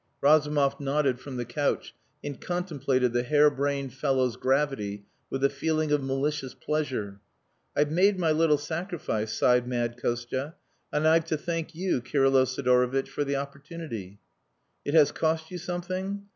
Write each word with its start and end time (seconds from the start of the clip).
Razumov 0.19 0.79
nodded 0.79 1.19
from 1.19 1.37
the 1.37 1.45
couch, 1.45 1.93
and 2.23 2.41
contemplated 2.41 3.13
the 3.13 3.21
hare 3.21 3.51
brained 3.51 3.93
fellow's 3.93 4.35
gravity 4.35 5.05
with 5.29 5.43
a 5.43 5.49
feeling 5.51 5.91
of 5.91 6.03
malicious 6.03 6.55
pleasure. 6.55 7.19
"I've 7.75 7.91
made 7.91 8.17
my 8.17 8.31
little 8.31 8.57
sacrifice," 8.57 9.31
sighed 9.31 9.67
mad 9.67 10.01
Kostia. 10.01 10.55
"And 10.91 11.07
I've 11.07 11.25
to 11.25 11.37
thank 11.37 11.75
you, 11.75 12.01
Kirylo 12.01 12.45
Sidorovitch, 12.45 13.09
for 13.09 13.23
the 13.23 13.35
opportunity." 13.35 14.19
"It 14.83 14.95
has 14.95 15.11
cost 15.11 15.51
you 15.51 15.59
something?" 15.59 16.23